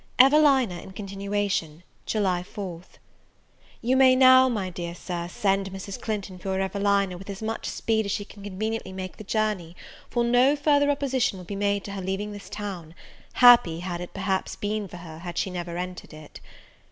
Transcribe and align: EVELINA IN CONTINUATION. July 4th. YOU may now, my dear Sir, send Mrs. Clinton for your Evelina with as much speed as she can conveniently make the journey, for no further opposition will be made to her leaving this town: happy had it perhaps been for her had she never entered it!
EVELINA 0.17 0.79
IN 0.81 0.93
CONTINUATION. 0.93 1.83
July 2.07 2.41
4th. 2.41 2.97
YOU 3.83 3.95
may 3.95 4.15
now, 4.15 4.49
my 4.49 4.71
dear 4.71 4.95
Sir, 4.95 5.27
send 5.27 5.69
Mrs. 5.69 6.01
Clinton 6.01 6.39
for 6.39 6.47
your 6.55 6.61
Evelina 6.61 7.19
with 7.19 7.29
as 7.29 7.43
much 7.43 7.67
speed 7.67 8.05
as 8.07 8.11
she 8.11 8.25
can 8.25 8.41
conveniently 8.41 8.93
make 8.93 9.17
the 9.17 9.23
journey, 9.23 9.75
for 10.09 10.23
no 10.23 10.55
further 10.55 10.89
opposition 10.89 11.37
will 11.37 11.45
be 11.45 11.55
made 11.55 11.83
to 11.83 11.91
her 11.91 12.01
leaving 12.01 12.31
this 12.31 12.49
town: 12.49 12.95
happy 13.33 13.81
had 13.81 14.01
it 14.01 14.11
perhaps 14.11 14.55
been 14.55 14.87
for 14.87 14.97
her 14.97 15.19
had 15.19 15.37
she 15.37 15.51
never 15.51 15.77
entered 15.77 16.15
it! 16.15 16.39